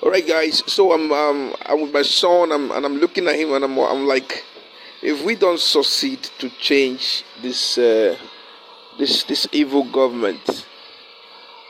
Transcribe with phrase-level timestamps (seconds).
[0.00, 0.62] All right, guys.
[0.72, 3.76] So I'm um I'm with my son, I'm, and I'm looking at him, and I'm
[3.80, 4.44] I'm like,
[5.02, 8.16] if we don't succeed to change this uh,
[8.96, 10.66] this this evil government,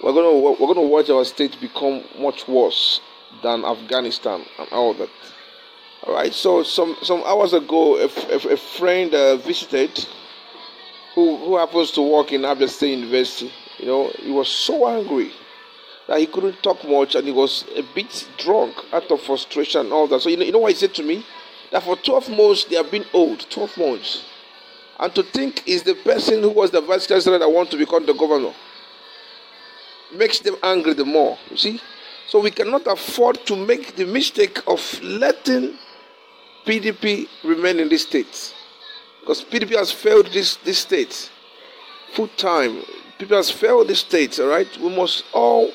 [0.02, 3.00] we're gonna we're gonna watch our state become much worse
[3.42, 5.08] than Afghanistan and all that.
[6.02, 6.34] All right.
[6.34, 8.08] So some some hours ago, a,
[8.58, 10.06] friend uh, visited
[11.14, 13.50] who who happens to work in Abia State University.
[13.78, 15.32] You know, he was so angry
[16.08, 19.92] that he couldn't talk much and he was a bit drunk out of frustration and
[19.92, 20.20] all that.
[20.20, 21.24] So you know, you know what he said to me?
[21.70, 24.24] That for 12 months they have been old, 12 months.
[24.98, 28.06] And to think is the person who was the vice chancellor that want to become
[28.06, 28.52] the governor
[30.12, 31.38] makes them angry the more.
[31.50, 31.80] You see?
[32.26, 35.76] So we cannot afford to make the mistake of letting
[36.64, 38.54] PDP remain in this state.
[39.20, 41.30] Because PDP has failed this, this state
[42.14, 42.82] full time.
[43.18, 44.68] PDP has failed this state, all right?
[44.78, 45.70] We must all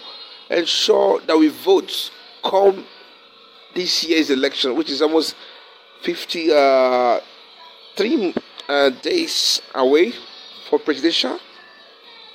[0.49, 2.11] ensure that we vote
[2.43, 2.85] come
[3.73, 5.35] this year's election, which is almost
[6.01, 7.19] 53 uh,
[8.69, 10.13] uh, days away
[10.69, 11.39] for presidential,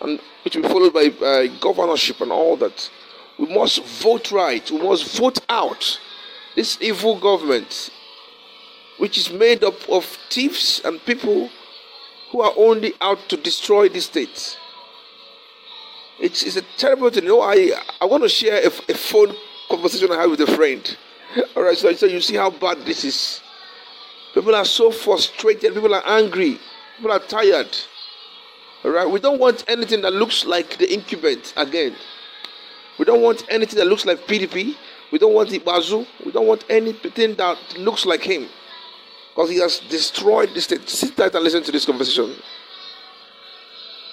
[0.00, 2.90] and which will be followed by uh, governorship and all that.
[3.38, 4.68] We must vote right.
[4.70, 6.00] We must vote out
[6.56, 7.90] this evil government,
[8.98, 11.50] which is made up of thieves and people
[12.30, 14.58] who are only out to destroy the state.
[16.20, 17.24] It's, it's a terrible thing.
[17.24, 19.34] You know, I, I want to share a, a phone
[19.68, 20.96] conversation I had with a friend.
[21.56, 23.40] All right, so, so you see how bad this is.
[24.34, 25.74] People are so frustrated.
[25.74, 26.58] People are angry.
[26.96, 27.76] People are tired.
[28.84, 31.94] All right, we don't want anything that looks like the incumbent again.
[32.98, 34.76] We don't want anything that looks like PDP.
[35.10, 36.06] We don't want Bazoo.
[36.24, 38.48] We don't want anything that looks like him.
[39.30, 40.88] Because he has destroyed the state.
[40.88, 42.34] Sit tight and listen to this conversation.